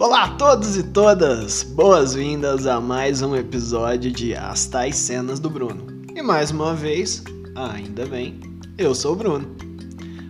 Olá 0.00 0.26
a 0.26 0.28
todos 0.36 0.76
e 0.76 0.84
todas! 0.84 1.64
Boas-vindas 1.64 2.68
a 2.68 2.80
mais 2.80 3.20
um 3.20 3.34
episódio 3.34 4.12
de 4.12 4.32
As 4.32 4.64
Tais 4.64 4.94
Cenas 4.94 5.40
do 5.40 5.50
Bruno. 5.50 5.88
E 6.14 6.22
mais 6.22 6.52
uma 6.52 6.72
vez, 6.72 7.24
ainda 7.56 8.06
bem, 8.06 8.38
eu 8.78 8.94
sou 8.94 9.14
o 9.14 9.16
Bruno. 9.16 9.56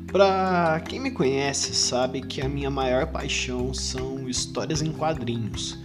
Pra 0.06 0.82
quem 0.88 0.98
me 0.98 1.10
conhece, 1.10 1.74
sabe 1.74 2.22
que 2.22 2.40
a 2.40 2.48
minha 2.48 2.70
maior 2.70 3.08
paixão 3.08 3.74
são 3.74 4.26
histórias 4.26 4.80
em 4.80 4.90
quadrinhos. 4.90 5.78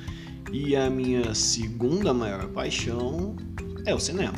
E 0.50 0.78
a 0.78 0.90
minha 0.90 1.36
segunda 1.36 2.14
maior 2.14 2.48
paixão 2.48 3.36
é 3.86 3.94
o 3.94 4.00
cinema. 4.00 4.38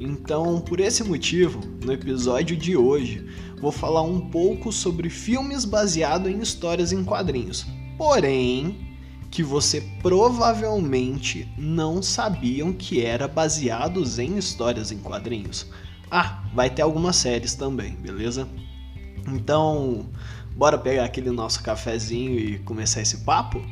Então, 0.00 0.62
por 0.62 0.80
esse 0.80 1.04
motivo, 1.04 1.60
no 1.84 1.92
episódio 1.92 2.56
de 2.56 2.74
hoje, 2.74 3.22
vou 3.60 3.70
falar 3.70 4.00
um 4.00 4.30
pouco 4.30 4.72
sobre 4.72 5.10
filmes 5.10 5.66
baseados 5.66 6.32
em 6.32 6.38
histórias 6.38 6.90
em 6.90 7.04
quadrinhos. 7.04 7.66
Porém, 7.96 8.96
que 9.30 9.42
você 9.42 9.80
provavelmente 10.02 11.48
não 11.58 12.02
sabiam 12.02 12.72
que 12.72 13.04
era 13.04 13.26
baseados 13.28 14.18
em 14.18 14.36
histórias 14.36 14.90
em 14.92 14.98
quadrinhos. 14.98 15.66
Ah, 16.10 16.42
vai 16.54 16.70
ter 16.70 16.82
algumas 16.82 17.16
séries 17.16 17.54
também, 17.54 17.94
beleza? 17.96 18.48
Então, 19.28 20.08
bora 20.54 20.78
pegar 20.78 21.04
aquele 21.04 21.30
nosso 21.30 21.62
cafezinho 21.62 22.38
e 22.38 22.58
começar 22.60 23.00
esse 23.00 23.18
papo? 23.18 23.62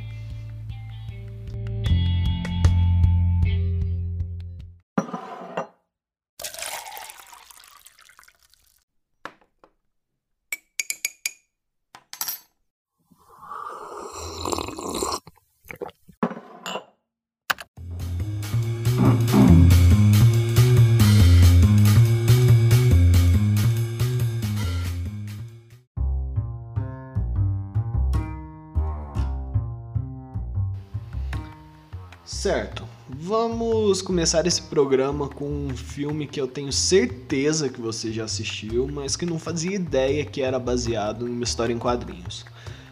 Certo, 32.24 32.88
vamos 33.06 34.00
começar 34.00 34.46
esse 34.46 34.62
programa 34.62 35.28
com 35.28 35.44
um 35.44 35.76
filme 35.76 36.26
que 36.26 36.40
eu 36.40 36.48
tenho 36.48 36.72
certeza 36.72 37.68
que 37.68 37.78
você 37.78 38.10
já 38.10 38.24
assistiu, 38.24 38.88
mas 38.88 39.14
que 39.14 39.26
não 39.26 39.38
fazia 39.38 39.74
ideia 39.74 40.24
que 40.24 40.40
era 40.40 40.58
baseado 40.58 41.26
numa 41.26 41.44
história 41.44 41.74
em 41.74 41.78
quadrinhos. 41.78 42.46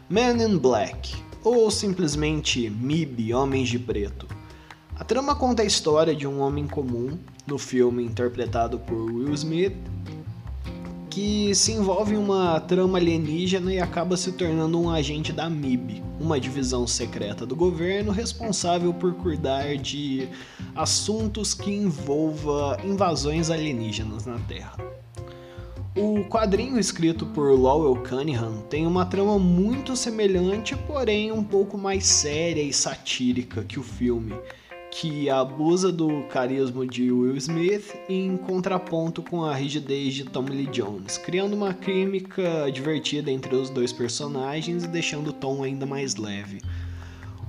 Man 0.06 0.36
in 0.36 0.58
Black, 0.58 1.14
ou 1.42 1.70
simplesmente 1.70 2.68
MIB 2.68 3.32
Homens 3.32 3.70
de 3.70 3.78
Preto. 3.78 4.26
A 4.96 5.02
trama 5.02 5.34
conta 5.34 5.62
a 5.62 5.66
história 5.66 6.14
de 6.14 6.26
um 6.26 6.38
homem 6.40 6.66
comum, 6.66 7.18
no 7.46 7.56
filme 7.56 8.04
interpretado 8.04 8.80
por 8.80 9.10
Will 9.10 9.32
Smith, 9.32 9.74
que 11.12 11.54
se 11.54 11.72
envolve 11.72 12.14
em 12.14 12.16
uma 12.16 12.58
trama 12.58 12.96
alienígena 12.96 13.70
e 13.70 13.78
acaba 13.78 14.16
se 14.16 14.32
tornando 14.32 14.80
um 14.80 14.88
agente 14.88 15.30
da 15.30 15.48
MIB, 15.48 16.02
uma 16.18 16.40
divisão 16.40 16.86
secreta 16.86 17.44
do 17.44 17.54
governo 17.54 18.10
responsável 18.10 18.94
por 18.94 19.12
cuidar 19.16 19.76
de 19.76 20.26
assuntos 20.74 21.52
que 21.52 21.70
envolva 21.70 22.80
invasões 22.82 23.50
alienígenas 23.50 24.24
na 24.24 24.38
Terra. 24.38 24.74
O 25.94 26.24
quadrinho 26.30 26.78
escrito 26.78 27.26
por 27.26 27.52
Lowell 27.52 28.02
Cunningham 28.02 28.62
tem 28.70 28.86
uma 28.86 29.04
trama 29.04 29.38
muito 29.38 29.94
semelhante, 29.94 30.74
porém 30.74 31.30
um 31.30 31.44
pouco 31.44 31.76
mais 31.76 32.06
séria 32.06 32.62
e 32.62 32.72
satírica 32.72 33.62
que 33.62 33.78
o 33.78 33.82
filme, 33.82 34.32
que 34.92 35.30
abusa 35.30 35.90
do 35.90 36.22
carisma 36.24 36.86
de 36.86 37.10
Will 37.10 37.34
Smith 37.38 37.94
em 38.10 38.36
contraponto 38.36 39.22
com 39.22 39.42
a 39.42 39.54
rigidez 39.54 40.12
de 40.12 40.24
Tommy 40.24 40.50
Lee 40.50 40.66
Jones, 40.66 41.16
criando 41.16 41.54
uma 41.54 41.72
química 41.72 42.70
divertida 42.70 43.30
entre 43.30 43.56
os 43.56 43.70
dois 43.70 43.90
personagens 43.90 44.84
e 44.84 44.86
deixando 44.86 45.30
o 45.30 45.32
tom 45.32 45.62
ainda 45.62 45.86
mais 45.86 46.16
leve. 46.16 46.60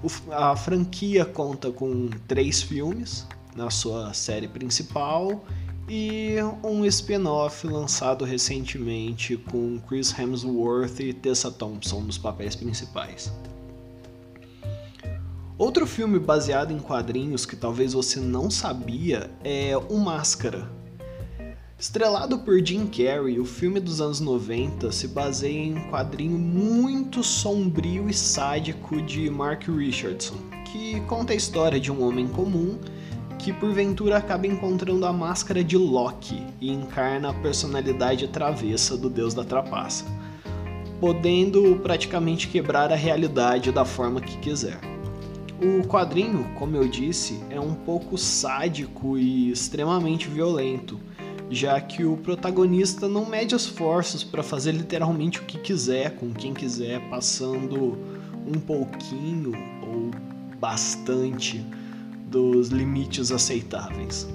O, 0.02 0.08
a 0.32 0.56
franquia 0.56 1.26
conta 1.26 1.70
com 1.70 2.10
três 2.30 2.62
filmes 2.62 3.28
na 3.54 3.70
sua 3.70 4.14
série 4.14 4.48
principal 4.48 5.44
e 5.90 6.38
um 6.64 6.86
spin-off 6.86 7.68
lançado 7.68 8.24
recentemente 8.24 9.36
com 9.36 9.80
Chris 9.80 10.18
Hemsworth 10.18 11.02
e 11.02 11.12
Tessa 11.12 11.52
Thompson 11.52 12.00
nos 12.00 12.18
papéis 12.18 12.56
principais. 12.56 13.34
Outro 15.64 15.88
filme 15.88 16.20
baseado 16.20 16.74
em 16.74 16.78
quadrinhos 16.78 17.46
que 17.46 17.56
talvez 17.56 17.94
você 17.94 18.20
não 18.20 18.52
sabia 18.52 19.32
é 19.46 19.72
O 19.78 19.98
Máscara. 19.98 20.70
Estrelado 21.80 22.40
por 22.40 22.60
Jim 22.60 22.86
Carrey, 22.86 23.40
o 23.40 23.46
filme 23.46 23.80
dos 23.80 24.02
anos 24.02 24.20
90 24.20 24.92
se 24.92 25.08
baseia 25.08 25.58
em 25.58 25.78
um 25.78 25.90
quadrinho 25.90 26.38
muito 26.38 27.24
sombrio 27.24 28.10
e 28.10 28.14
sádico 28.14 29.02
de 29.04 29.30
Mark 29.30 29.70
Richardson, 29.70 30.36
que 30.66 31.00
conta 31.08 31.32
a 31.32 31.36
história 31.38 31.80
de 31.80 31.90
um 31.90 32.06
homem 32.06 32.28
comum 32.28 32.78
que 33.40 33.54
porventura 33.54 34.18
acaba 34.18 34.46
encontrando 34.46 35.06
a 35.06 35.14
máscara 35.14 35.64
de 35.64 35.78
Loki 35.78 36.46
e 36.60 36.74
encarna 36.74 37.30
a 37.30 37.34
personalidade 37.34 38.28
travessa 38.28 38.98
do 38.98 39.10
deus 39.10 39.34
da 39.34 39.46
trapaça, 39.46 40.04
podendo 41.00 41.80
praticamente 41.82 42.50
quebrar 42.50 42.92
a 42.92 42.98
realidade 42.98 43.72
da 43.72 43.86
forma 43.86 44.20
que 44.20 44.38
quiser. 44.40 44.93
O 45.62 45.88
quadrinho, 45.88 46.46
como 46.56 46.76
eu 46.76 46.88
disse, 46.88 47.40
é 47.50 47.60
um 47.60 47.74
pouco 47.74 48.18
sádico 48.18 49.18
e 49.18 49.52
extremamente 49.52 50.28
violento, 50.28 51.00
já 51.50 51.80
que 51.80 52.04
o 52.04 52.18
protagonista 52.18 53.08
não 53.08 53.26
mede 53.26 53.56
esforços 53.56 54.24
para 54.24 54.44
fazer 54.44 54.72
literalmente 54.72 55.40
o 55.40 55.44
que 55.44 55.58
quiser 55.60 56.16
com 56.16 56.34
quem 56.34 56.54
quiser, 56.54 57.00
passando 57.10 57.98
um 58.46 58.60
pouquinho 58.60 59.54
ou 59.82 60.12
bastante 60.60 61.66
dos 62.28 62.70
limites 62.70 63.32
aceitáveis. 63.32 64.28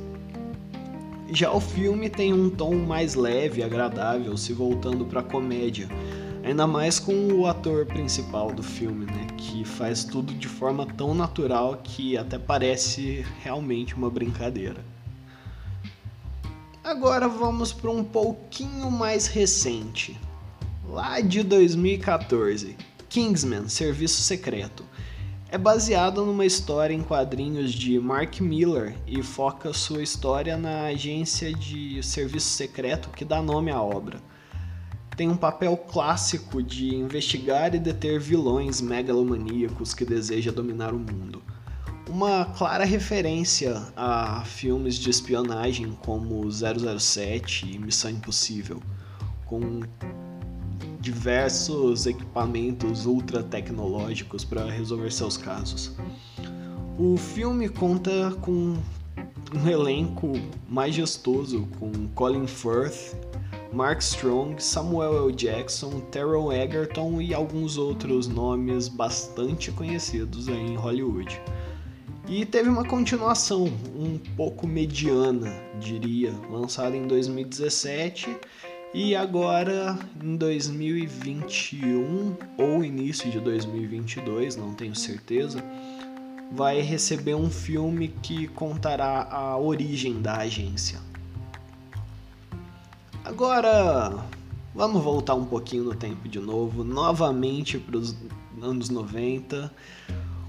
Já 1.31 1.53
o 1.53 1.61
filme 1.61 2.09
tem 2.09 2.33
um 2.33 2.49
tom 2.49 2.75
mais 2.75 3.15
leve 3.15 3.61
e 3.61 3.65
agradável, 3.65 4.35
se 4.37 4.53
voltando 4.53 5.05
para 5.05 5.21
a 5.21 5.23
comédia, 5.23 5.89
Ainda 6.49 6.67
mais 6.67 6.99
com 6.99 7.13
o 7.35 7.47
ator 7.47 7.85
principal 7.85 8.51
do 8.51 8.63
filme, 8.63 9.05
né? 9.05 9.27
Que 9.39 9.65
faz 9.65 10.05
tudo 10.05 10.35
de 10.35 10.47
forma 10.47 10.85
tão 10.85 11.15
natural 11.15 11.81
que 11.83 12.19
até 12.19 12.39
parece 12.39 13.25
realmente 13.43 13.95
uma 13.95 14.11
brincadeira. 14.11 14.85
Agora 16.85 17.27
vamos 17.29 17.73
para 17.73 17.91
um 17.91 18.05
pouquinho 18.05 18.91
mais 18.91 19.27
recente. 19.27 20.21
Lá 20.87 21.21
de 21.21 21.43
2014, 21.43 22.77
Kingsman 23.09 23.69
Serviço 23.69 24.21
Secreto. 24.21 24.85
É 25.49 25.57
baseado 25.57 26.27
numa 26.27 26.45
história 26.45 26.93
em 26.93 27.03
quadrinhos 27.03 27.73
de 27.73 27.99
Mark 27.99 28.41
Miller 28.41 28.95
e 29.07 29.23
foca 29.23 29.73
sua 29.73 30.03
história 30.03 30.59
na 30.59 30.83
agência 30.87 31.55
de 31.55 32.03
serviço 32.03 32.49
secreto 32.49 33.09
que 33.11 33.25
dá 33.25 33.41
nome 33.41 33.71
à 33.71 33.81
obra 33.81 34.21
tem 35.19 35.29
um 35.29 35.37
papel 35.37 35.77
clássico 35.77 36.63
de 36.63 36.95
investigar 36.95 37.75
e 37.75 37.79
deter 37.81 38.21
vilões 38.21 38.81
megalomaníacos 38.81 39.93
que 39.93 40.05
deseja 40.05 40.53
dominar 40.53 40.95
o 40.95 40.99
mundo. 40.99 41.43
Uma 42.09 42.45
clara 42.45 42.85
referência 42.85 43.83
a 43.97 44.45
filmes 44.45 44.95
de 44.95 45.11
espionagem 45.11 45.91
como 46.05 46.49
007 46.49 47.69
e 47.69 47.81
Missão 47.81 48.13
Impossível, 48.13 48.81
com 49.45 49.81
diversos 51.01 52.07
equipamentos 52.07 53.05
ultra 53.05 53.43
tecnológicos 53.43 54.45
para 54.45 54.71
resolver 54.71 55.11
seus 55.11 55.37
casos. 55.37 55.97
O 56.97 57.17
filme 57.17 57.69
conta 57.69 58.37
com 58.41 58.77
um 59.53 59.69
elenco 59.69 60.33
majestoso 60.69 61.67
com 61.81 62.07
Colin 62.15 62.47
Firth 62.47 63.17
Mark 63.73 64.01
Strong, 64.01 64.63
Samuel 64.63 65.29
L. 65.29 65.33
Jackson, 65.33 66.01
Terrell 66.11 66.53
Egerton 66.53 67.21
e 67.21 67.35
alguns 67.35 67.77
outros 67.77 68.27
nomes 68.27 68.89
bastante 68.89 69.71
conhecidos 69.71 70.49
em 70.49 70.75
Hollywood. 70.75 71.41
E 72.27 72.45
teve 72.45 72.69
uma 72.69 72.85
continuação 72.85 73.65
um 73.95 74.19
pouco 74.37 74.67
mediana, 74.67 75.53
diria, 75.81 76.33
lançada 76.51 76.97
em 76.97 77.07
2017 77.07 78.37
e 78.95 79.15
agora 79.15 79.99
em 80.23 80.37
2021 80.37 82.37
ou 82.57 82.83
início 82.83 83.31
de 83.31 83.39
2022, 83.39 84.57
não 84.57 84.73
tenho 84.73 84.95
certeza, 84.95 85.63
vai 86.51 86.81
receber 86.81 87.35
um 87.35 87.51
filme 87.51 88.09
que 88.23 88.49
contará 88.49 89.29
a 89.31 89.59
origem 89.59 90.21
da 90.21 90.39
agência. 90.39 90.99
Agora, 93.29 94.25
Vamos 94.75 95.03
voltar 95.03 95.35
um 95.35 95.45
pouquinho 95.45 95.85
no 95.85 95.95
tempo 95.95 96.27
de 96.29 96.39
novo, 96.39 96.83
novamente 96.83 97.79
para 97.79 97.99
os 97.99 98.17
anos 98.63 98.89
90, 98.89 99.71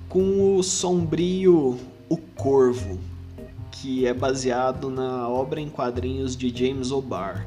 com 0.07 0.55
o 0.55 0.63
sombrio 0.63 1.77
O 2.07 2.15
Corvo, 2.15 2.99
que 3.69 4.05
é 4.05 4.13
baseado 4.13 4.89
na 4.89 5.27
obra 5.27 5.59
em 5.59 5.67
quadrinhos 5.67 6.37
de 6.37 6.55
James 6.55 6.89
O'Barr. 6.91 7.45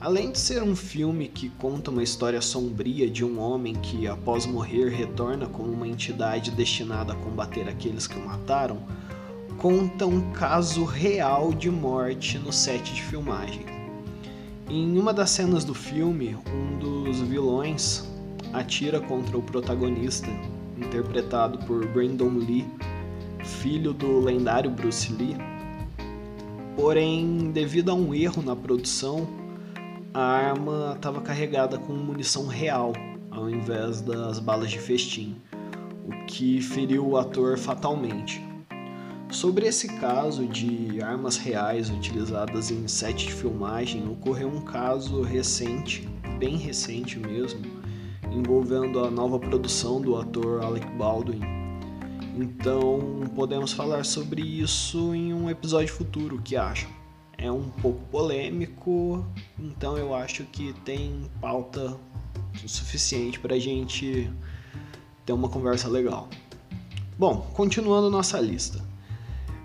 Além 0.00 0.30
de 0.30 0.38
ser 0.38 0.62
um 0.62 0.76
filme 0.76 1.26
que 1.26 1.48
conta 1.48 1.90
uma 1.90 2.02
história 2.02 2.40
sombria 2.40 3.10
de 3.10 3.24
um 3.24 3.40
homem 3.40 3.74
que, 3.74 4.06
após 4.06 4.46
morrer, 4.46 4.88
retorna 4.90 5.46
como 5.46 5.72
uma 5.72 5.88
entidade 5.88 6.52
destinada 6.52 7.12
a 7.12 7.16
combater 7.16 7.68
aqueles 7.68 8.06
que 8.06 8.18
o 8.18 8.24
mataram, 8.24 8.78
conta 9.58 10.06
um 10.06 10.32
caso 10.32 10.84
real 10.84 11.52
de 11.52 11.70
morte 11.70 12.38
no 12.38 12.52
set 12.52 12.94
de 12.94 13.02
filmagem. 13.02 13.81
Em 14.74 14.98
uma 14.98 15.12
das 15.12 15.28
cenas 15.28 15.66
do 15.66 15.74
filme, 15.74 16.34
um 16.50 16.78
dos 16.78 17.20
vilões 17.20 18.08
atira 18.54 18.98
contra 18.98 19.36
o 19.36 19.42
protagonista, 19.42 20.28
interpretado 20.78 21.58
por 21.66 21.86
Brandon 21.88 22.30
Lee, 22.38 22.66
filho 23.44 23.92
do 23.92 24.18
lendário 24.20 24.70
Bruce 24.70 25.12
Lee. 25.12 25.36
Porém, 26.74 27.50
devido 27.52 27.90
a 27.90 27.94
um 27.94 28.14
erro 28.14 28.42
na 28.42 28.56
produção, 28.56 29.28
a 30.14 30.22
arma 30.22 30.94
estava 30.96 31.20
carregada 31.20 31.76
com 31.76 31.92
munição 31.92 32.46
real, 32.46 32.94
ao 33.30 33.50
invés 33.50 34.00
das 34.00 34.38
balas 34.38 34.70
de 34.70 34.78
festim, 34.78 35.36
o 36.06 36.24
que 36.24 36.62
feriu 36.62 37.06
o 37.06 37.18
ator 37.18 37.58
fatalmente. 37.58 38.42
Sobre 39.32 39.66
esse 39.66 39.88
caso 39.88 40.46
de 40.46 41.02
armas 41.02 41.38
reais 41.38 41.88
utilizadas 41.88 42.70
em 42.70 42.86
set 42.86 43.28
de 43.28 43.32
filmagem, 43.32 44.06
ocorreu 44.06 44.46
um 44.46 44.60
caso 44.60 45.22
recente, 45.22 46.06
bem 46.38 46.58
recente 46.58 47.18
mesmo, 47.18 47.62
envolvendo 48.30 49.02
a 49.02 49.10
nova 49.10 49.38
produção 49.38 50.02
do 50.02 50.16
ator 50.16 50.62
Alec 50.62 50.86
Baldwin. 50.98 51.40
Então, 52.36 53.22
podemos 53.34 53.72
falar 53.72 54.04
sobre 54.04 54.42
isso 54.42 55.14
em 55.14 55.32
um 55.32 55.48
episódio 55.48 55.94
futuro, 55.94 56.36
o 56.36 56.42
que 56.42 56.54
acham? 56.54 56.90
É 57.38 57.50
um 57.50 57.70
pouco 57.70 58.04
polêmico, 58.10 59.26
então 59.58 59.96
eu 59.96 60.14
acho 60.14 60.44
que 60.44 60.74
tem 60.84 61.22
pauta 61.40 61.96
o 62.62 62.68
suficiente 62.68 63.40
para 63.40 63.54
a 63.54 63.58
gente 63.58 64.30
ter 65.24 65.32
uma 65.32 65.48
conversa 65.48 65.88
legal. 65.88 66.28
Bom, 67.18 67.50
continuando 67.54 68.10
nossa 68.10 68.38
lista. 68.38 68.91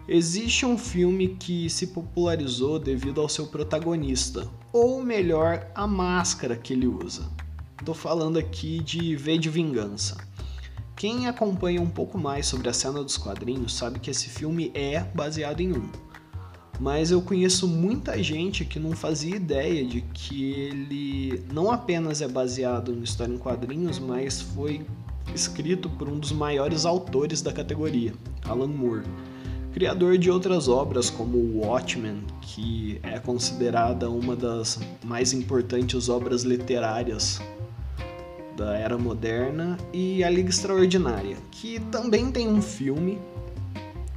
Existe 0.10 0.66
um 0.66 0.78
filme 0.78 1.36
que 1.38 1.70
se 1.70 1.88
popularizou 1.88 2.80
devido 2.80 3.20
ao 3.20 3.28
seu 3.28 3.46
protagonista, 3.46 4.48
ou 4.72 5.04
melhor, 5.04 5.70
a 5.76 5.86
máscara 5.86 6.56
que 6.56 6.72
ele 6.72 6.88
usa. 6.88 7.30
Tô 7.84 7.94
falando 7.94 8.40
aqui 8.40 8.82
de 8.82 9.18
V 9.18 9.38
de 9.38 9.50
Vingança. 9.50 10.16
Quem 10.96 11.28
acompanha 11.28 11.82
um 11.82 11.90
pouco 11.90 12.18
mais 12.18 12.46
sobre 12.46 12.70
a 12.70 12.74
cena 12.74 13.04
dos 13.04 13.18
quadrinhos 13.18 13.76
sabe 13.76 14.00
que 14.00 14.10
esse 14.10 14.30
filme 14.30 14.72
é 14.74 15.02
baseado 15.14 15.60
em 15.60 15.74
um. 15.74 15.90
Mas 16.80 17.12
eu 17.12 17.22
conheço 17.22 17.68
muita 17.68 18.24
gente 18.24 18.64
que 18.64 18.80
não 18.80 18.94
fazia 18.94 19.36
ideia 19.36 19.86
de 19.86 20.00
que 20.00 20.54
ele 20.54 21.44
não 21.52 21.70
apenas 21.70 22.22
é 22.22 22.30
baseado 22.30 22.94
em 22.94 23.04
história 23.04 23.34
em 23.34 23.38
quadrinhos, 23.38 24.00
mas 24.00 24.40
foi 24.40 24.86
escrito 25.36 25.90
por 25.90 26.08
um 26.08 26.18
dos 26.18 26.32
maiores 26.32 26.86
autores 26.86 27.42
da 27.42 27.52
categoria, 27.52 28.14
Alan 28.46 28.68
Moore 28.68 29.04
criador 29.78 30.18
de 30.18 30.32
outras 30.32 30.68
obras 30.68 31.08
como 31.08 31.38
Watchmen, 31.60 32.24
que 32.42 33.00
é 33.04 33.20
considerada 33.20 34.10
uma 34.10 34.36
das 34.36 34.80
mais 35.04 35.34
importantes 35.34 36.10
obras 36.10 36.42
literárias 36.42 37.40
da 38.56 38.76
era 38.76 38.98
moderna, 38.98 39.78
e 39.94 40.24
A 40.24 40.32
Liga 40.32 40.50
Extraordinária, 40.50 41.38
que 41.52 41.80
também 41.92 42.32
tem 42.32 42.48
um 42.48 42.60
filme, 42.60 43.20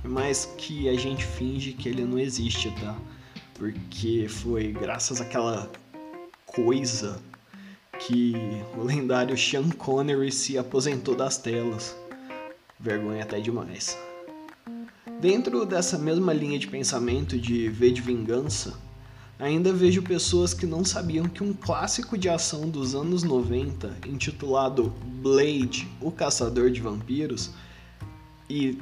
mas 0.03 0.47
que 0.57 0.89
a 0.89 0.95
gente 0.95 1.27
finge 1.27 1.75
que 1.75 1.91
ele 1.91 2.07
não 2.07 2.19
existe, 2.19 2.71
tá? 2.81 2.97
Porque 3.53 4.29
foi 4.31 4.73
graças 4.73 5.21
àquela 5.21 5.71
coisa 6.47 7.21
que 7.99 8.33
o 8.79 8.83
lendário 8.83 9.37
Sean 9.37 9.69
Connery 9.69 10.33
se 10.33 10.57
aposentou 10.57 11.15
das 11.15 11.37
telas. 11.37 11.95
Vergonha 12.79 13.25
até 13.25 13.39
demais. 13.39 13.99
Dentro 15.21 15.67
dessa 15.67 15.99
mesma 15.99 16.33
linha 16.33 16.59
de 16.59 16.67
pensamento 16.67 17.39
de 17.39 17.69
V 17.69 17.91
de 17.91 18.01
vingança, 18.01 18.73
ainda 19.39 19.71
vejo 19.71 20.01
pessoas 20.01 20.55
que 20.55 20.65
não 20.65 20.83
sabiam 20.83 21.29
que 21.29 21.45
um 21.45 21.53
clássico 21.53 22.17
de 22.17 22.27
ação 22.27 22.71
dos 22.71 22.95
anos 22.95 23.23
90, 23.23 23.99
intitulado 24.07 24.95
Blade, 25.23 25.87
o 26.01 26.11
Caçador 26.11 26.71
de 26.71 26.81
Vampiros, 26.81 27.51
e 28.49 28.79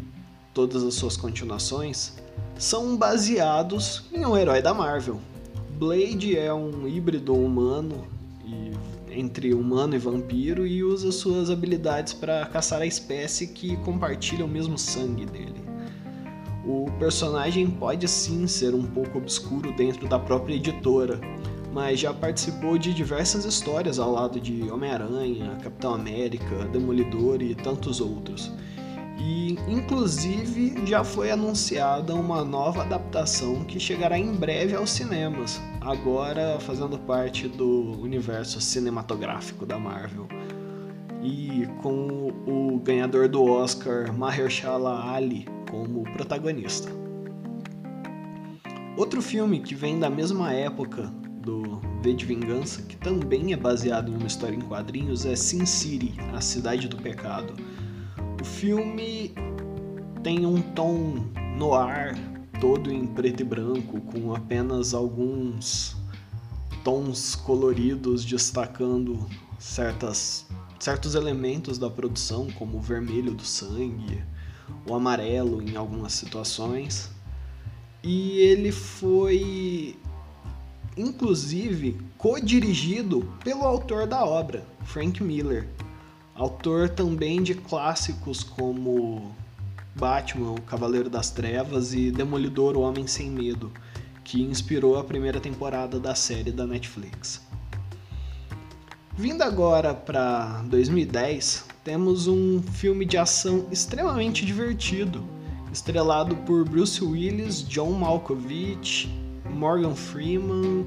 todas 0.54 0.84
as 0.84 0.94
suas 0.94 1.16
continuações, 1.16 2.12
são 2.56 2.96
baseados 2.96 4.04
em 4.12 4.24
um 4.24 4.36
herói 4.36 4.62
da 4.62 4.72
Marvel. 4.72 5.20
Blade 5.76 6.38
é 6.38 6.54
um 6.54 6.86
híbrido 6.86 7.34
humano 7.34 8.06
entre 9.10 9.52
humano 9.52 9.96
e 9.96 9.98
vampiro 9.98 10.64
e 10.64 10.84
usa 10.84 11.10
suas 11.10 11.50
habilidades 11.50 12.12
para 12.12 12.46
caçar 12.46 12.80
a 12.80 12.86
espécie 12.86 13.48
que 13.48 13.76
compartilha 13.78 14.44
o 14.44 14.48
mesmo 14.48 14.78
sangue 14.78 15.26
dele. 15.26 15.67
O 16.64 16.86
personagem 16.98 17.70
pode 17.70 18.06
sim 18.08 18.46
ser 18.46 18.74
um 18.74 18.82
pouco 18.82 19.18
obscuro 19.18 19.72
dentro 19.72 20.08
da 20.08 20.18
própria 20.18 20.54
editora, 20.54 21.20
mas 21.72 22.00
já 22.00 22.12
participou 22.12 22.76
de 22.76 22.92
diversas 22.92 23.44
histórias 23.44 23.98
ao 23.98 24.10
lado 24.12 24.40
de 24.40 24.70
Homem-Aranha, 24.70 25.58
Capitão 25.62 25.94
América, 25.94 26.64
Demolidor 26.72 27.40
e 27.42 27.54
tantos 27.54 28.00
outros. 28.00 28.50
E 29.20 29.58
inclusive 29.68 30.86
já 30.86 31.02
foi 31.02 31.30
anunciada 31.30 32.14
uma 32.14 32.44
nova 32.44 32.82
adaptação 32.82 33.64
que 33.64 33.80
chegará 33.80 34.18
em 34.18 34.32
breve 34.32 34.76
aos 34.76 34.90
cinemas, 34.90 35.60
agora 35.80 36.58
fazendo 36.60 36.98
parte 36.98 37.48
do 37.48 38.00
universo 38.00 38.60
cinematográfico 38.60 39.66
da 39.66 39.78
Marvel. 39.78 40.28
E 41.20 41.66
com 41.82 42.32
o 42.46 42.78
ganhador 42.78 43.28
do 43.28 43.44
Oscar, 43.44 44.16
Mahershala 44.16 45.12
Ali, 45.12 45.46
como 45.78 46.02
protagonista. 46.12 46.90
Outro 48.96 49.22
filme 49.22 49.60
que 49.60 49.74
vem 49.76 50.00
da 50.00 50.10
mesma 50.10 50.52
época 50.52 51.04
do 51.40 51.80
V 52.02 52.14
de 52.14 52.26
Vingança, 52.26 52.82
que 52.82 52.96
também 52.96 53.52
é 53.52 53.56
baseado 53.56 54.10
em 54.10 54.16
uma 54.16 54.26
história 54.26 54.56
em 54.56 54.60
quadrinhos, 54.60 55.24
é 55.24 55.36
Sin 55.36 55.64
City, 55.64 56.14
A 56.34 56.40
Cidade 56.40 56.88
do 56.88 56.96
Pecado. 56.96 57.54
O 58.40 58.44
filme 58.44 59.32
tem 60.22 60.44
um 60.44 60.60
tom 60.60 61.24
no 61.56 61.74
ar, 61.74 62.16
todo 62.60 62.92
em 62.92 63.06
preto 63.06 63.40
e 63.40 63.44
branco, 63.44 64.00
com 64.00 64.34
apenas 64.34 64.92
alguns 64.92 65.96
tons 66.82 67.36
coloridos 67.36 68.24
destacando 68.24 69.28
certas, 69.60 70.44
certos 70.80 71.14
elementos 71.14 71.78
da 71.78 71.88
produção, 71.88 72.48
como 72.58 72.78
o 72.78 72.80
vermelho 72.80 73.32
do 73.32 73.44
sangue, 73.44 74.24
o 74.86 74.94
amarelo 74.94 75.62
em 75.62 75.76
algumas 75.76 76.12
situações. 76.12 77.10
E 78.02 78.38
ele 78.38 78.72
foi 78.72 79.96
inclusive 80.98 81.96
co-dirigido 82.16 83.32
pelo 83.44 83.62
autor 83.62 84.06
da 84.06 84.24
obra, 84.24 84.66
Frank 84.84 85.22
Miller, 85.22 85.68
autor 86.34 86.88
também 86.88 87.42
de 87.42 87.54
clássicos 87.54 88.42
como 88.42 89.34
Batman, 89.94 90.52
o 90.52 90.62
Cavaleiro 90.62 91.08
das 91.08 91.30
Trevas 91.30 91.94
e 91.94 92.10
Demolidor, 92.10 92.76
o 92.76 92.80
Homem 92.80 93.06
Sem 93.06 93.30
Medo, 93.30 93.72
que 94.24 94.42
inspirou 94.42 94.98
a 94.98 95.04
primeira 95.04 95.40
temporada 95.40 95.98
da 96.00 96.14
série 96.14 96.52
da 96.52 96.66
Netflix. 96.66 97.40
Vindo 99.16 99.42
agora 99.42 99.94
para 99.94 100.62
2010, 100.62 101.64
temos 101.88 102.26
um 102.26 102.60
filme 102.60 103.06
de 103.06 103.16
ação 103.16 103.64
extremamente 103.72 104.44
divertido, 104.44 105.24
estrelado 105.72 106.36
por 106.36 106.68
Bruce 106.68 107.02
Willis, 107.02 107.66
John 107.66 107.92
Malkovich, 107.92 109.08
Morgan 109.48 109.94
Freeman 109.94 110.86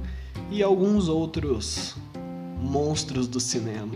e 0.52 0.62
alguns 0.62 1.08
outros 1.08 1.96
monstros 2.62 3.28
do 3.28 3.40
cinema, 3.40 3.96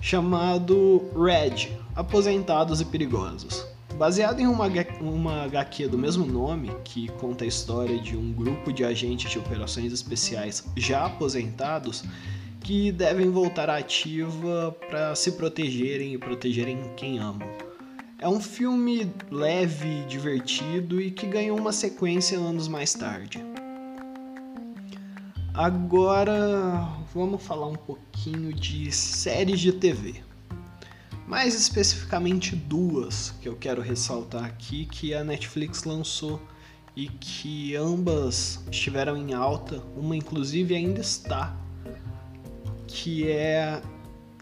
chamado 0.00 1.02
Red 1.14 1.76
Aposentados 1.94 2.80
e 2.80 2.86
Perigosos. 2.86 3.66
Baseado 3.98 4.40
em 4.40 4.46
uma, 4.46 4.66
uma 4.98 5.42
HQ 5.42 5.88
do 5.88 5.98
mesmo 5.98 6.24
nome, 6.24 6.70
que 6.84 7.08
conta 7.18 7.44
a 7.44 7.46
história 7.46 7.98
de 7.98 8.16
um 8.16 8.32
grupo 8.32 8.72
de 8.72 8.82
agentes 8.82 9.30
de 9.30 9.38
operações 9.38 9.92
especiais 9.92 10.64
já 10.74 11.04
aposentados 11.04 12.02
que 12.70 12.92
devem 12.92 13.28
voltar 13.30 13.68
à 13.68 13.78
ativa 13.78 14.70
para 14.88 15.12
se 15.16 15.32
protegerem 15.32 16.14
e 16.14 16.18
protegerem 16.18 16.78
quem 16.96 17.18
amam. 17.18 17.50
É 18.16 18.28
um 18.28 18.40
filme 18.40 19.12
leve, 19.28 20.04
divertido 20.06 21.00
e 21.00 21.10
que 21.10 21.26
ganhou 21.26 21.58
uma 21.58 21.72
sequência 21.72 22.38
anos 22.38 22.68
mais 22.68 22.94
tarde. 22.94 23.44
Agora, 25.52 26.88
vamos 27.12 27.42
falar 27.42 27.66
um 27.66 27.74
pouquinho 27.74 28.54
de 28.54 28.92
séries 28.92 29.58
de 29.58 29.72
TV. 29.72 30.22
Mais 31.26 31.56
especificamente 31.56 32.54
duas 32.54 33.34
que 33.42 33.48
eu 33.48 33.56
quero 33.56 33.82
ressaltar 33.82 34.44
aqui 34.44 34.86
que 34.86 35.12
a 35.12 35.24
Netflix 35.24 35.82
lançou 35.82 36.40
e 36.94 37.08
que 37.08 37.74
ambas 37.74 38.64
estiveram 38.70 39.16
em 39.16 39.34
alta, 39.34 39.82
uma 39.96 40.14
inclusive 40.14 40.72
ainda 40.72 41.00
está, 41.00 41.58
que 42.92 43.30
é 43.30 43.80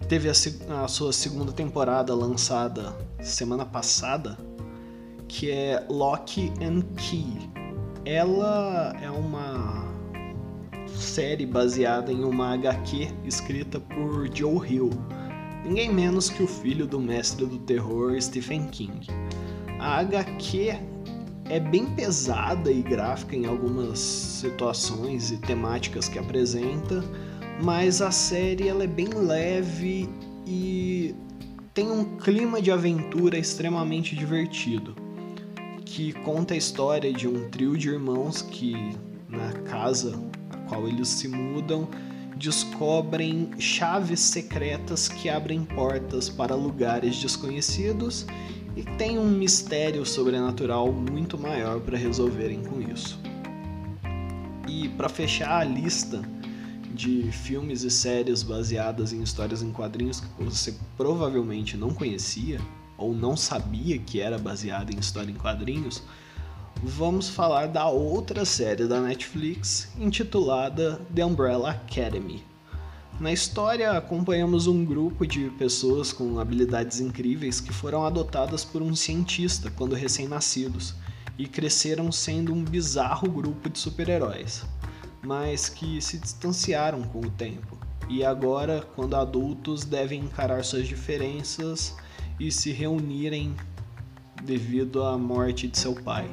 teve 0.09 0.29
a, 0.29 0.85
a 0.85 0.89
sua 0.89 1.13
segunda 1.13 1.53
temporada 1.53 2.15
lançada 2.15 2.97
semana 3.21 3.65
passada, 3.65 4.39
que 5.27 5.51
é 5.51 5.85
Lock 5.89 6.53
and 6.63 6.83
Key. 6.97 7.51
Ela 8.05 8.97
é 9.03 9.11
uma 9.11 9.87
série 10.87 11.45
baseada 11.45 12.11
em 12.11 12.25
uma 12.25 12.55
HQ 12.55 13.09
escrita 13.25 13.79
por 13.79 14.35
Joe 14.35 14.67
Hill, 14.67 14.91
ninguém 15.65 15.93
menos 15.93 16.31
que 16.31 16.43
o 16.43 16.47
filho 16.47 16.87
do 16.87 16.99
mestre 16.99 17.45
do 17.45 17.59
terror 17.59 18.21
Stephen 18.21 18.69
King. 18.69 19.07
A 19.79 19.99
HQ 19.99 20.79
é 21.51 21.61
bem 21.61 21.87
pesada 21.87 22.71
e 22.71 22.83
gráfica 22.83 23.37
em 23.37 23.47
algumas 23.47 23.99
situações 23.99 25.31
e 25.31 25.39
temáticas 25.39 26.09
que 26.09 26.19
apresenta, 26.19 27.03
mas 27.63 28.01
a 28.01 28.11
série 28.11 28.69
ela 28.69 28.85
é 28.85 28.87
bem 28.87 29.09
leve 29.09 30.09
e 30.47 31.15
tem 31.75 31.91
um 31.91 32.17
clima 32.17 32.61
de 32.63 32.71
aventura 32.71 33.39
extremamente 33.39 34.17
divertido, 34.17 34.95
que 35.85 36.13
conta 36.13 36.55
a 36.55 36.57
história 36.57 37.13
de 37.13 37.27
um 37.27 37.49
trio 37.49 37.77
de 37.77 37.89
irmãos 37.89 38.43
que 38.43 38.75
na 39.29 39.53
casa 39.63 40.19
a 40.51 40.57
qual 40.69 40.87
eles 40.87 41.09
se 41.09 41.29
mudam 41.29 41.89
descobrem 42.39 43.51
chaves 43.59 44.21
secretas 44.21 45.09
que 45.09 45.29
abrem 45.29 45.65
portas 45.65 46.29
para 46.29 46.55
lugares 46.55 47.21
desconhecidos 47.21 48.27
e 48.77 48.85
tem 48.97 49.19
um 49.19 49.29
mistério 49.29 50.07
sobrenatural 50.07 50.93
muito 50.93 51.37
maior 51.37 51.81
para 51.81 51.99
resolverem 51.99 52.63
com 52.63 52.81
isso. 52.81 53.21
E 54.69 54.89
para 54.91 55.09
fechar 55.09 55.63
a 55.63 55.65
lista 55.65 56.23
de 56.99 57.31
filmes 57.31 57.85
e 57.85 57.91
séries 57.93 58.43
baseadas 58.43 59.13
em 59.13 59.23
histórias 59.23 59.63
em 59.63 59.71
quadrinhos 59.71 60.19
que 60.19 60.43
você 60.43 60.75
provavelmente 60.97 61.77
não 61.77 61.91
conhecia 61.91 62.61
ou 62.97 63.15
não 63.15 63.37
sabia 63.37 63.97
que 64.01 64.21
era 64.21 64.37
baseada 64.37 64.93
em 64.93 64.99
história 64.99 65.31
em 65.31 65.37
quadrinhos, 65.37 66.03
vamos 66.83 67.29
falar 67.29 67.69
da 67.69 67.87
outra 67.87 68.45
série 68.45 68.89
da 68.89 69.01
Netflix 69.01 69.93
intitulada 69.97 71.01
The 71.15 71.25
Umbrella 71.25 71.71
Academy. 71.71 72.43
Na 73.21 73.33
história, 73.33 73.93
acompanhamos 73.93 74.67
um 74.67 74.85
grupo 74.85 75.25
de 75.25 75.51
pessoas 75.51 76.13
com 76.13 76.41
habilidades 76.41 76.99
incríveis 76.99 77.61
que 77.61 77.73
foram 77.73 78.05
adotadas 78.05 78.65
por 78.65 78.83
um 78.83 78.97
cientista 78.97 79.71
quando 79.71 79.95
recém-nascidos 79.95 80.97
e 81.39 81.47
cresceram 81.47 82.11
sendo 82.11 82.53
um 82.53 82.65
bizarro 82.65 83.31
grupo 83.31 83.71
de 83.71 83.79
super-heróis, 83.79 84.65
mas 85.29 85.69
que 85.69 86.01
se 86.01 86.17
distanciaram 86.17 87.03
com 87.03 87.21
o 87.21 87.29
tempo 87.29 87.77
e 88.09 88.25
agora, 88.25 88.83
quando 88.97 89.15
adultos, 89.15 89.85
devem 89.85 90.21
encarar 90.21 90.65
suas 90.65 90.89
diferenças 90.89 91.95
e 92.41 92.51
se 92.51 92.73
reunirem 92.73 93.55
devido 94.43 95.05
à 95.05 95.19
morte 95.19 95.69
de 95.69 95.79
seu 95.79 95.95
pai. 95.95 96.27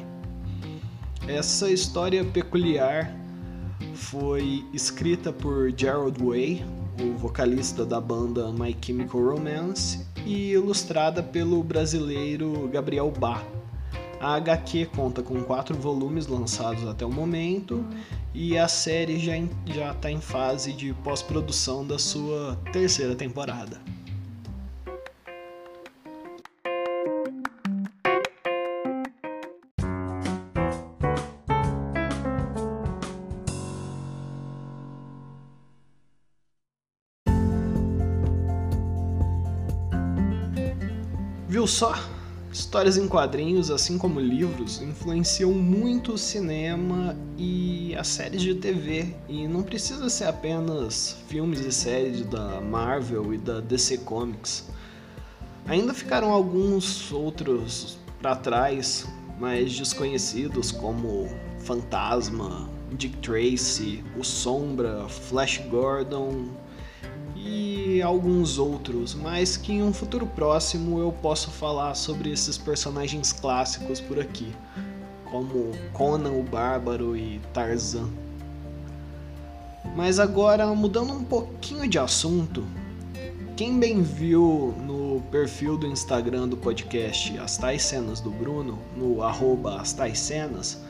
Essa 1.27 1.69
história 1.69 2.23
peculiar 2.23 3.13
foi 3.93 4.65
escrita 4.73 5.33
por 5.33 5.73
Gerald 5.75 6.17
Way, 6.23 6.63
o 7.01 7.17
vocalista 7.17 7.85
da 7.85 7.99
banda 7.99 8.49
My 8.53 8.73
Chemical 8.81 9.21
Romance, 9.21 10.05
e 10.25 10.51
ilustrada 10.51 11.21
pelo 11.21 11.61
brasileiro 11.61 12.69
Gabriel 12.71 13.11
Bá. 13.11 13.43
A 14.25 14.37
HQ 14.37 14.87
conta 14.87 15.21
com 15.21 15.43
quatro 15.43 15.77
volumes 15.77 16.25
lançados 16.25 16.87
até 16.87 17.05
o 17.05 17.11
momento 17.11 17.85
e 18.33 18.57
a 18.57 18.67
série 18.67 19.19
já 19.19 19.91
está 19.91 20.09
em 20.09 20.19
fase 20.19 20.73
de 20.73 20.95
pós-produção 21.03 21.85
da 21.85 21.99
sua 21.99 22.59
terceira 22.73 23.13
temporada. 23.13 23.79
Viu 41.47 41.67
só? 41.67 42.14
Histórias 42.55 42.95
em 42.95 43.05
quadrinhos, 43.05 43.69
assim 43.69 43.97
como 43.97 44.17
livros, 44.17 44.81
influenciam 44.81 45.51
muito 45.51 46.13
o 46.13 46.17
cinema 46.17 47.13
e 47.37 47.93
as 47.97 48.07
séries 48.07 48.41
de 48.41 48.55
TV. 48.55 49.13
E 49.27 49.45
não 49.45 49.61
precisa 49.61 50.09
ser 50.09 50.23
apenas 50.23 51.17
filmes 51.27 51.59
e 51.59 51.69
séries 51.69 52.21
da 52.21 52.61
Marvel 52.61 53.33
e 53.33 53.37
da 53.37 53.59
DC 53.59 53.97
Comics. 53.97 54.69
Ainda 55.67 55.93
ficaram 55.93 56.31
alguns 56.31 57.11
outros 57.11 57.97
para 58.21 58.37
trás, 58.37 59.05
mais 59.37 59.77
desconhecidos, 59.77 60.71
como 60.71 61.27
Fantasma, 61.59 62.69
Dick 62.93 63.17
Tracy, 63.17 64.01
O 64.17 64.23
Sombra, 64.23 65.09
Flash 65.09 65.57
Gordon, 65.69 66.45
e 67.45 68.01
alguns 68.01 68.57
outros, 68.57 69.13
mas 69.13 69.55
que 69.55 69.73
em 69.73 69.83
um 69.83 69.93
futuro 69.93 70.25
próximo 70.25 70.99
eu 70.99 71.11
posso 71.11 71.51
falar 71.51 71.93
sobre 71.93 72.31
esses 72.31 72.57
personagens 72.57 73.31
clássicos 73.31 74.01
por 74.01 74.19
aqui, 74.19 74.51
como 75.25 75.71
Conan 75.93 76.31
o 76.31 76.41
Bárbaro 76.41 77.15
e 77.15 77.39
Tarzan. 77.53 78.09
Mas 79.95 80.19
agora, 80.19 80.65
mudando 80.73 81.13
um 81.13 81.23
pouquinho 81.23 81.87
de 81.87 81.99
assunto, 81.99 82.65
quem 83.55 83.79
bem 83.79 84.01
viu 84.01 84.73
no 84.83 85.21
perfil 85.31 85.77
do 85.77 85.85
Instagram 85.85 86.47
do 86.47 86.57
podcast 86.57 87.37
As 87.37 87.57
Tais 87.57 87.83
Cenas 87.83 88.19
do 88.19 88.31
Bruno, 88.31 88.79
no 88.97 89.21
arroba 89.21 89.79
As 89.79 89.93
Tais 89.93 90.17
Cenas, 90.17 90.81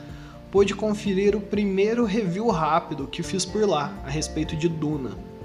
pôde 0.50 0.74
conferir 0.74 1.36
o 1.36 1.40
primeiro 1.40 2.06
review 2.06 2.48
rápido 2.48 3.06
que 3.06 3.22
fiz 3.22 3.44
por 3.44 3.68
lá 3.68 3.92
a 4.04 4.08
respeito 4.08 4.56
de 4.56 4.70
Duna 4.70 5.35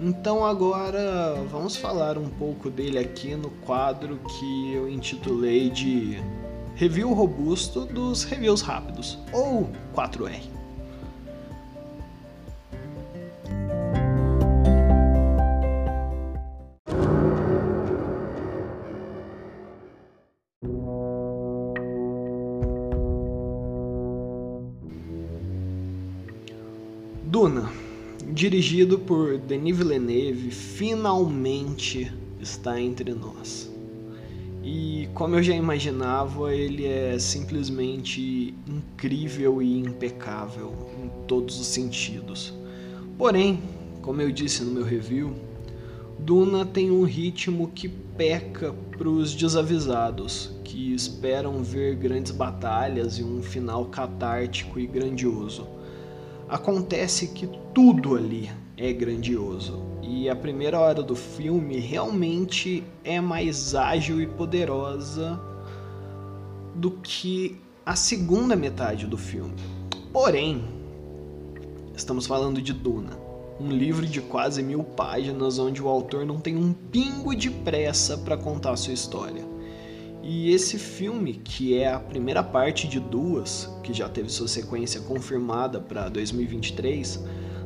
então 0.00 0.44
agora 0.44 1.34
vamos 1.50 1.76
falar 1.76 2.18
um 2.18 2.28
pouco 2.28 2.70
dele 2.70 2.98
aqui 2.98 3.34
no 3.34 3.50
quadro 3.50 4.18
que 4.18 4.72
eu 4.72 4.88
intitulei 4.88 5.70
de 5.70 6.18
Review 6.74 7.12
Robusto 7.14 7.86
dos 7.86 8.24
Reviews 8.24 8.60
Rápidos, 8.60 9.18
ou 9.32 9.70
4R. 9.94 10.55
Dirigido 28.36 28.98
por 28.98 29.38
Denis 29.38 29.78
Villeneuve, 29.78 30.50
finalmente 30.50 32.12
está 32.38 32.78
entre 32.78 33.14
nós. 33.14 33.72
E 34.62 35.08
como 35.14 35.36
eu 35.36 35.42
já 35.42 35.54
imaginava, 35.54 36.54
ele 36.54 36.84
é 36.84 37.18
simplesmente 37.18 38.52
incrível 38.68 39.62
e 39.62 39.78
impecável 39.78 40.70
em 41.02 41.08
todos 41.26 41.58
os 41.58 41.66
sentidos. 41.66 42.52
Porém, 43.16 43.58
como 44.02 44.20
eu 44.20 44.30
disse 44.30 44.62
no 44.62 44.70
meu 44.70 44.84
review, 44.84 45.32
Duna 46.18 46.66
tem 46.66 46.90
um 46.90 47.04
ritmo 47.04 47.68
que 47.74 47.88
peca 47.88 48.74
para 48.98 49.08
os 49.08 49.34
desavisados, 49.34 50.50
que 50.62 50.92
esperam 50.92 51.62
ver 51.64 51.94
grandes 51.94 52.32
batalhas 52.32 53.18
e 53.18 53.24
um 53.24 53.42
final 53.42 53.86
catártico 53.86 54.78
e 54.78 54.86
grandioso 54.86 55.75
acontece 56.48 57.28
que 57.28 57.48
tudo 57.74 58.16
ali 58.16 58.50
é 58.76 58.92
grandioso. 58.92 59.82
E 60.02 60.28
a 60.28 60.36
primeira 60.36 60.78
hora 60.78 61.02
do 61.02 61.16
filme 61.16 61.78
realmente 61.78 62.84
é 63.02 63.20
mais 63.20 63.74
ágil 63.74 64.20
e 64.20 64.26
poderosa 64.26 65.40
do 66.74 66.90
que 66.90 67.60
a 67.84 67.96
segunda 67.96 68.54
metade 68.54 69.06
do 69.06 69.16
filme. 69.16 69.54
Porém, 70.12 70.64
estamos 71.94 72.26
falando 72.26 72.62
de 72.62 72.72
Duna, 72.72 73.18
um 73.60 73.68
livro 73.68 74.06
de 74.06 74.20
quase 74.20 74.62
mil 74.62 74.84
páginas 74.84 75.58
onde 75.58 75.82
o 75.82 75.88
autor 75.88 76.24
não 76.24 76.38
tem 76.38 76.56
um 76.56 76.72
pingo 76.72 77.34
de 77.34 77.50
pressa 77.50 78.16
para 78.18 78.36
contar 78.36 78.76
sua 78.76 78.94
história. 78.94 79.55
E 80.28 80.50
esse 80.50 80.76
filme, 80.76 81.34
que 81.34 81.78
é 81.78 81.92
a 81.92 82.00
primeira 82.00 82.42
parte 82.42 82.88
de 82.88 82.98
duas, 82.98 83.70
que 83.84 83.94
já 83.94 84.08
teve 84.08 84.28
sua 84.28 84.48
sequência 84.48 85.00
confirmada 85.02 85.78
para 85.78 86.08
2023, 86.08 87.22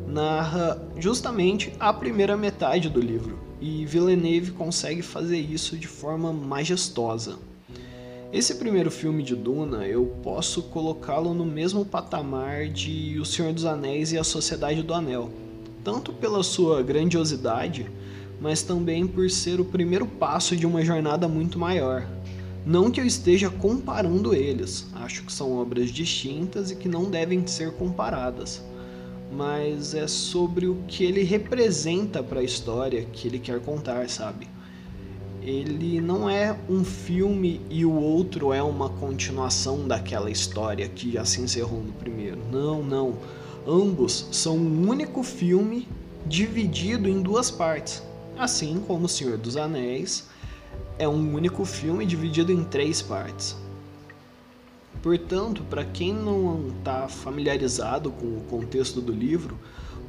narra 0.06 0.78
justamente 0.98 1.72
a 1.80 1.90
primeira 1.90 2.36
metade 2.36 2.90
do 2.90 3.00
livro, 3.00 3.38
e 3.62 3.86
Villeneuve 3.86 4.50
consegue 4.50 5.00
fazer 5.00 5.38
isso 5.38 5.74
de 5.74 5.86
forma 5.86 6.34
majestosa. 6.34 7.38
Esse 8.30 8.56
primeiro 8.56 8.90
filme 8.90 9.22
de 9.22 9.34
Duna 9.34 9.86
eu 9.86 10.04
posso 10.22 10.64
colocá-lo 10.64 11.32
no 11.32 11.46
mesmo 11.46 11.82
patamar 11.86 12.68
de 12.68 13.18
O 13.18 13.24
Senhor 13.24 13.54
dos 13.54 13.64
Anéis 13.64 14.12
e 14.12 14.18
a 14.18 14.22
Sociedade 14.22 14.82
do 14.82 14.92
Anel, 14.92 15.30
tanto 15.82 16.12
pela 16.12 16.42
sua 16.42 16.82
grandiosidade, 16.82 17.90
mas 18.38 18.62
também 18.62 19.06
por 19.06 19.30
ser 19.30 19.60
o 19.60 19.64
primeiro 19.64 20.06
passo 20.06 20.54
de 20.54 20.66
uma 20.66 20.84
jornada 20.84 21.26
muito 21.26 21.58
maior. 21.58 22.06
Não 22.64 22.90
que 22.90 23.00
eu 23.00 23.06
esteja 23.06 23.48
comparando 23.48 24.34
eles, 24.34 24.86
acho 24.94 25.24
que 25.24 25.32
são 25.32 25.56
obras 25.58 25.90
distintas 25.90 26.70
e 26.70 26.76
que 26.76 26.88
não 26.88 27.10
devem 27.10 27.46
ser 27.46 27.72
comparadas 27.72 28.62
mas 29.30 29.94
é 29.94 30.08
sobre 30.08 30.66
o 30.66 30.76
que 30.88 31.04
ele 31.04 31.22
representa 31.22 32.22
para 32.22 32.40
a 32.40 32.44
história 32.44 33.06
que 33.12 33.28
ele 33.28 33.38
quer 33.38 33.60
contar, 33.60 34.08
sabe? 34.08 34.48
Ele 35.40 36.00
não 36.00 36.28
é 36.28 36.58
um 36.68 36.84
filme 36.84 37.60
e 37.70 37.84
o 37.84 37.92
outro 37.92 38.52
é 38.52 38.62
uma 38.62 38.90
continuação 38.90 39.86
daquela 39.86 40.30
história 40.30 40.88
que 40.88 41.12
já 41.12 41.24
se 41.24 41.40
encerrou 41.40 41.80
no 41.80 41.92
primeiro. 41.92 42.38
Não, 42.50 42.82
não. 42.82 43.14
Ambos 43.66 44.28
são 44.32 44.56
um 44.56 44.88
único 44.88 45.22
filme 45.22 45.88
dividido 46.26 47.08
em 47.08 47.22
duas 47.22 47.50
partes. 47.50 48.02
Assim 48.36 48.82
como 48.86 49.06
O 49.06 49.08
Senhor 49.08 49.38
dos 49.38 49.56
Anéis 49.56 50.28
é 51.00 51.08
um 51.08 51.34
único 51.34 51.64
filme 51.64 52.04
dividido 52.04 52.52
em 52.52 52.62
três 52.62 53.00
partes. 53.00 53.56
Portanto, 55.02 55.64
para 55.70 55.82
quem 55.82 56.12
não 56.12 56.68
está 56.76 57.08
familiarizado 57.08 58.10
com 58.10 58.26
o 58.26 58.44
contexto 58.50 59.00
do 59.00 59.10
livro, 59.10 59.58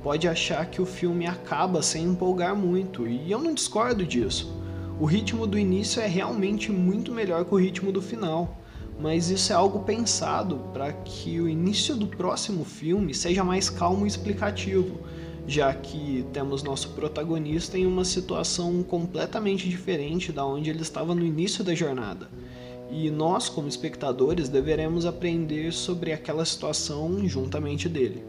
pode 0.03 0.27
achar 0.27 0.65
que 0.65 0.81
o 0.81 0.85
filme 0.85 1.25
acaba 1.25 1.81
sem 1.81 2.03
empolgar 2.03 2.57
muito, 2.57 3.07
e 3.07 3.31
eu 3.31 3.39
não 3.39 3.53
discordo 3.53 4.05
disso. 4.05 4.53
O 4.99 5.05
ritmo 5.05 5.47
do 5.47 5.57
início 5.57 6.01
é 6.01 6.07
realmente 6.07 6.73
muito 6.73 7.13
melhor 7.13 7.45
que 7.45 7.53
o 7.53 7.57
ritmo 7.57 7.89
do 7.89 8.01
final, 8.01 8.57
mas 8.99 9.29
isso 9.29 9.53
é 9.53 9.55
algo 9.55 9.79
pensado 9.83 10.57
para 10.73 10.91
que 10.91 11.39
o 11.39 11.47
início 11.47 11.95
do 11.95 12.05
próximo 12.05 12.65
filme 12.65 13.13
seja 13.13 13.45
mais 13.45 13.69
calmo 13.69 14.03
e 14.03 14.09
explicativo, 14.09 14.99
já 15.51 15.73
que 15.73 16.25
temos 16.31 16.63
nosso 16.63 16.91
protagonista 16.91 17.77
em 17.77 17.85
uma 17.85 18.05
situação 18.05 18.81
completamente 18.83 19.67
diferente 19.67 20.31
da 20.31 20.45
onde 20.45 20.69
ele 20.69 20.81
estava 20.81 21.13
no 21.13 21.25
início 21.25 21.61
da 21.61 21.75
jornada 21.75 22.29
e 22.89 23.11
nós, 23.11 23.49
como 23.49 23.67
espectadores, 23.67 24.47
deveremos 24.47 25.05
aprender 25.05 25.73
sobre 25.73 26.13
aquela 26.13 26.45
situação 26.45 27.27
juntamente 27.27 27.89
dele. 27.89 28.23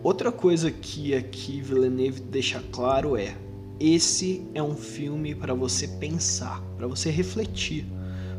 Outra 0.00 0.30
coisa 0.30 0.70
que 0.70 1.12
aqui 1.12 1.60
Villeneuve 1.60 2.20
deixa 2.20 2.62
claro 2.70 3.16
é: 3.16 3.36
esse 3.80 4.46
é 4.54 4.62
um 4.62 4.76
filme 4.76 5.34
para 5.34 5.54
você 5.54 5.88
pensar, 5.88 6.62
para 6.76 6.86
você 6.86 7.10
refletir. 7.10 7.84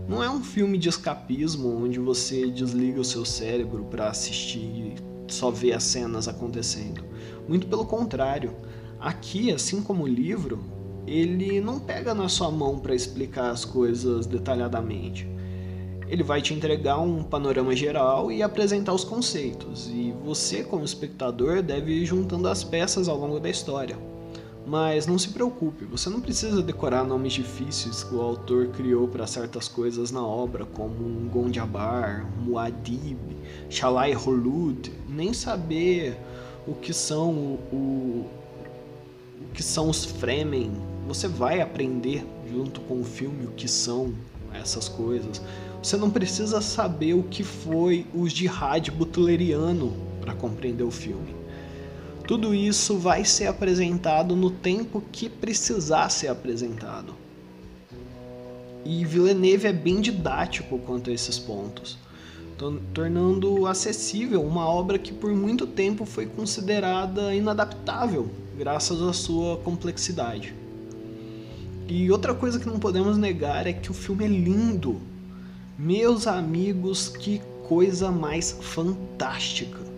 Não 0.08 0.24
é 0.24 0.30
um 0.30 0.42
filme 0.42 0.78
de 0.78 0.88
escapismo 0.88 1.84
onde 1.84 2.00
você 2.00 2.50
desliga 2.50 3.02
o 3.02 3.06
seu 3.06 3.26
cérebro 3.26 3.84
para 3.92 4.10
assistir 4.10 4.96
só 5.34 5.50
ver 5.50 5.74
as 5.74 5.84
cenas 5.84 6.28
acontecendo. 6.28 7.04
Muito 7.48 7.68
pelo 7.68 7.86
contrário. 7.86 8.54
Aqui, 9.00 9.52
assim 9.52 9.82
como 9.82 10.04
o 10.04 10.08
livro, 10.08 10.60
ele 11.08 11.60
não 11.60 11.80
pega 11.80 12.14
na 12.14 12.30
sua 12.30 12.52
mão 12.52 12.78
para 12.78 12.94
explicar 12.94 13.50
as 13.50 13.66
coisas 13.66 14.26
detalhadamente. 14.26 15.28
Ele 16.08 16.24
vai 16.24 16.42
te 16.42 16.54
entregar 16.54 17.00
um 17.00 17.24
panorama 17.24 17.76
geral 17.76 18.32
e 18.32 18.42
apresentar 18.42 18.94
os 18.94 19.04
conceitos, 19.04 19.88
e 19.88 20.14
você, 20.24 20.64
como 20.64 20.84
espectador, 20.84 21.62
deve 21.62 21.92
ir 21.94 22.06
juntando 22.06 22.48
as 22.48 22.64
peças 22.64 23.08
ao 23.08 23.18
longo 23.18 23.40
da 23.40 23.50
história. 23.50 23.98
Mas 24.66 25.08
não 25.08 25.18
se 25.18 25.30
preocupe, 25.30 25.86
você 25.86 26.10
não 26.10 26.22
precisa 26.22 26.62
decorar 26.62 27.04
nomes 27.04 27.34
difíceis 27.34 28.04
que 28.04 28.14
o 28.14 28.22
autor 28.22 28.68
criou 28.68 29.08
para 29.08 29.26
certas 29.26 29.68
coisas 29.68 30.12
na 30.12 30.24
obra, 30.26 30.66
como 30.66 31.30
Gondiabar, 31.30 32.30
Muad'Dib, 32.38 33.18
Shalai 33.70 34.16
Holud, 34.16 34.92
nem 35.08 35.34
saber 35.34 36.18
o 36.68 36.76
que 36.76 36.94
são 36.94 37.32
o, 37.32 37.60
o, 37.74 38.26
que 39.54 39.64
são 39.64 39.90
os 39.90 40.06
Fremen, 40.06 40.72
você 41.08 41.28
vai 41.28 41.62
aprender 41.62 42.24
junto 42.52 42.80
com 42.82 43.02
o 43.02 43.04
filme 43.04 43.46
o 43.46 43.52
que 43.52 43.68
são 43.68 44.14
essas 44.54 44.88
coisas. 44.88 45.42
Você 45.82 45.98
não 45.98 46.10
precisa 46.10 46.62
saber 46.62 47.14
o 47.14 47.24
que 47.24 47.44
foi 47.44 48.06
o 48.14 48.28
jihad 48.28 48.92
butleriano 48.92 49.94
para 50.22 50.34
compreender 50.34 50.84
o 50.84 50.92
filme. 50.92 51.39
Tudo 52.30 52.54
isso 52.54 52.96
vai 52.96 53.26
ser 53.26 53.48
apresentado 53.48 54.36
no 54.36 54.52
tempo 54.52 55.04
que 55.12 55.28
precisar 55.28 56.10
ser 56.10 56.28
apresentado. 56.28 57.16
E 58.86 59.04
Villeneuve 59.04 59.66
é 59.66 59.74
bem 59.74 60.00
didático 60.00 60.78
quanto 60.78 61.10
a 61.10 61.14
esses 61.14 61.40
pontos, 61.40 61.98
tornando 62.94 63.66
acessível 63.66 64.44
uma 64.44 64.64
obra 64.64 65.00
que 65.00 65.12
por 65.12 65.34
muito 65.34 65.66
tempo 65.66 66.06
foi 66.06 66.28
considerada 66.28 67.34
inadaptável, 67.34 68.30
graças 68.56 69.02
à 69.02 69.12
sua 69.12 69.58
complexidade. 69.58 70.54
E 71.88 72.12
outra 72.12 72.36
coisa 72.36 72.60
que 72.60 72.68
não 72.68 72.78
podemos 72.78 73.18
negar 73.18 73.66
é 73.66 73.74
que 73.74 73.90
o 73.90 73.96
filme 73.96 74.26
é 74.26 74.28
lindo. 74.28 75.02
Meus 75.76 76.28
amigos, 76.28 77.10
que 77.10 77.42
coisa 77.68 78.12
mais 78.12 78.52
fantástica. 78.52 79.90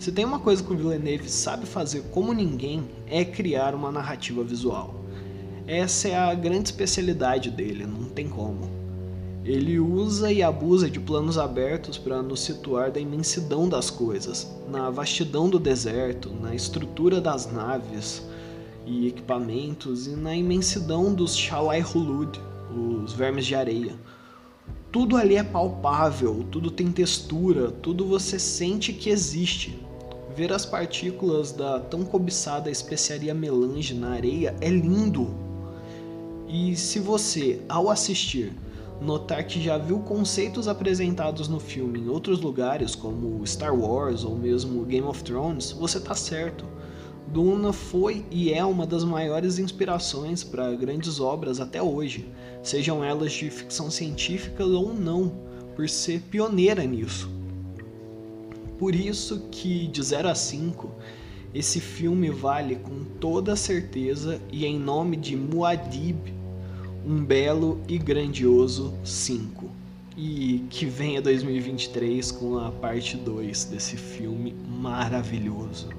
Se 0.00 0.10
tem 0.10 0.24
uma 0.24 0.38
coisa 0.38 0.64
que 0.64 0.72
o 0.72 0.76
Villeneuve 0.76 1.28
sabe 1.28 1.66
fazer 1.66 2.04
como 2.10 2.32
ninguém, 2.32 2.88
é 3.06 3.22
criar 3.22 3.74
uma 3.74 3.92
narrativa 3.92 4.42
visual. 4.42 4.94
Essa 5.66 6.08
é 6.08 6.16
a 6.16 6.34
grande 6.34 6.70
especialidade 6.70 7.50
dele, 7.50 7.84
não 7.84 8.04
tem 8.08 8.26
como. 8.26 8.62
Ele 9.44 9.78
usa 9.78 10.32
e 10.32 10.42
abusa 10.42 10.88
de 10.88 10.98
planos 10.98 11.36
abertos 11.36 11.98
para 11.98 12.22
nos 12.22 12.40
situar 12.40 12.90
da 12.90 12.98
imensidão 12.98 13.68
das 13.68 13.90
coisas, 13.90 14.50
na 14.70 14.88
vastidão 14.88 15.50
do 15.50 15.58
deserto, 15.58 16.30
na 16.30 16.54
estrutura 16.54 17.20
das 17.20 17.52
naves, 17.52 18.26
e 18.86 19.06
equipamentos 19.06 20.06
e 20.06 20.16
na 20.16 20.34
imensidão 20.34 21.12
dos 21.12 21.36
Shalai 21.36 21.82
Hulud, 21.82 22.40
os 23.04 23.12
vermes 23.12 23.44
de 23.44 23.54
areia. 23.54 23.94
Tudo 24.90 25.18
ali 25.18 25.36
é 25.36 25.42
palpável, 25.42 26.42
tudo 26.50 26.70
tem 26.70 26.90
textura, 26.90 27.70
tudo 27.70 28.06
você 28.06 28.38
sente 28.38 28.94
que 28.94 29.10
existe. 29.10 29.89
Ver 30.40 30.54
as 30.54 30.64
partículas 30.64 31.52
da 31.52 31.78
tão 31.78 32.02
cobiçada 32.02 32.70
especiaria 32.70 33.34
melange 33.34 33.92
na 33.92 34.12
areia 34.12 34.56
é 34.58 34.70
lindo. 34.70 35.34
E 36.48 36.74
se 36.76 36.98
você, 36.98 37.60
ao 37.68 37.90
assistir, 37.90 38.50
notar 39.02 39.44
que 39.44 39.62
já 39.62 39.76
viu 39.76 39.98
conceitos 39.98 40.66
apresentados 40.66 41.46
no 41.46 41.60
filme 41.60 42.00
em 42.00 42.08
outros 42.08 42.40
lugares, 42.40 42.94
como 42.94 43.46
Star 43.46 43.78
Wars 43.78 44.24
ou 44.24 44.34
mesmo 44.34 44.82
Game 44.86 45.06
of 45.06 45.22
Thrones, 45.22 45.72
você 45.72 45.98
está 45.98 46.14
certo 46.14 46.64
Duna 47.28 47.70
foi 47.70 48.24
e 48.30 48.50
é 48.50 48.64
uma 48.64 48.86
das 48.86 49.04
maiores 49.04 49.58
inspirações 49.58 50.42
para 50.42 50.74
grandes 50.74 51.20
obras 51.20 51.60
até 51.60 51.82
hoje, 51.82 52.32
sejam 52.62 53.04
elas 53.04 53.32
de 53.32 53.50
ficção 53.50 53.90
científica 53.90 54.64
ou 54.64 54.94
não, 54.94 55.32
por 55.76 55.86
ser 55.86 56.22
pioneira 56.30 56.82
nisso. 56.82 57.39
Por 58.80 58.94
isso 58.94 59.40
que 59.50 59.86
de 59.88 60.02
0 60.02 60.30
a 60.30 60.34
5, 60.34 60.90
esse 61.52 61.78
filme 61.78 62.30
vale 62.30 62.76
com 62.76 63.04
toda 63.20 63.54
certeza 63.54 64.40
e 64.50 64.64
em 64.64 64.78
nome 64.78 65.18
de 65.18 65.36
Muad'Dib, 65.36 66.32
um 67.04 67.22
belo 67.22 67.78
e 67.86 67.98
grandioso 67.98 68.94
5. 69.04 69.68
E 70.16 70.64
que 70.70 70.86
venha 70.86 71.20
2023 71.20 72.32
com 72.32 72.56
a 72.56 72.70
parte 72.70 73.18
2 73.18 73.66
desse 73.66 73.98
filme 73.98 74.56
maravilhoso. 74.66 75.90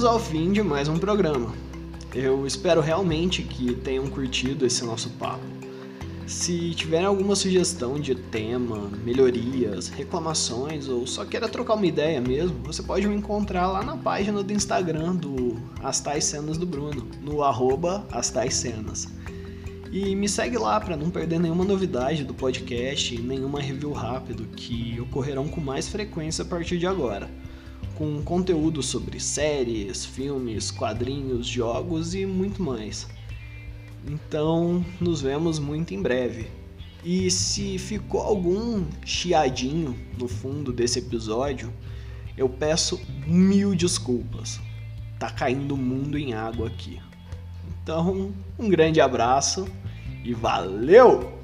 Chegamos 0.00 0.04
ao 0.04 0.18
fim 0.18 0.50
de 0.50 0.62
mais 0.62 0.88
um 0.88 0.98
programa. 0.98 1.52
Eu 2.14 2.46
espero 2.46 2.80
realmente 2.80 3.42
que 3.42 3.74
tenham 3.74 4.06
curtido 4.08 4.64
esse 4.64 4.82
nosso 4.82 5.10
papo. 5.10 5.44
Se 6.26 6.70
tiverem 6.74 7.04
alguma 7.04 7.36
sugestão 7.36 8.00
de 8.00 8.14
tema, 8.14 8.90
melhorias, 9.04 9.88
reclamações 9.88 10.88
ou 10.88 11.06
só 11.06 11.26
queira 11.26 11.48
trocar 11.48 11.74
uma 11.74 11.84
ideia 11.84 12.18
mesmo, 12.18 12.56
você 12.64 12.82
pode 12.82 13.06
me 13.06 13.14
encontrar 13.14 13.66
lá 13.66 13.82
na 13.82 13.94
página 13.94 14.42
do 14.42 14.52
Instagram 14.52 15.16
do 15.16 15.56
As 15.82 16.00
Tais 16.00 16.24
Cenas 16.24 16.56
do 16.56 16.64
Bruno, 16.64 17.06
no 17.20 17.42
arroba 17.42 18.06
As 18.10 18.30
Tais 18.30 18.54
Cenas. 18.54 19.06
E 19.92 20.14
me 20.16 20.28
segue 20.30 20.56
lá 20.56 20.80
para 20.80 20.96
não 20.96 21.10
perder 21.10 21.38
nenhuma 21.38 21.64
novidade 21.64 22.24
do 22.24 22.32
podcast 22.32 23.14
e 23.14 23.18
nenhuma 23.18 23.60
review 23.60 23.92
rápido 23.92 24.44
que 24.56 24.98
ocorrerão 24.98 25.46
com 25.46 25.60
mais 25.60 25.88
frequência 25.88 26.42
a 26.42 26.48
partir 26.48 26.78
de 26.78 26.86
agora, 26.86 27.28
com 28.00 28.22
conteúdo 28.22 28.82
sobre 28.82 29.20
séries, 29.20 30.06
filmes, 30.06 30.70
quadrinhos, 30.70 31.46
jogos 31.46 32.14
e 32.14 32.24
muito 32.24 32.62
mais. 32.62 33.06
Então, 34.08 34.82
nos 34.98 35.20
vemos 35.20 35.58
muito 35.58 35.92
em 35.92 36.00
breve. 36.00 36.46
E 37.04 37.30
se 37.30 37.76
ficou 37.76 38.22
algum 38.22 38.86
chiadinho 39.04 39.94
no 40.18 40.26
fundo 40.28 40.72
desse 40.72 40.98
episódio, 40.98 41.70
eu 42.38 42.48
peço 42.48 42.98
mil 43.26 43.74
desculpas. 43.74 44.58
Tá 45.18 45.28
caindo 45.28 45.74
o 45.74 45.76
mundo 45.76 46.16
em 46.16 46.32
água 46.32 46.68
aqui. 46.68 46.98
Então, 47.82 48.32
um 48.58 48.70
grande 48.70 48.98
abraço 48.98 49.68
e 50.24 50.32
valeu! 50.32 51.39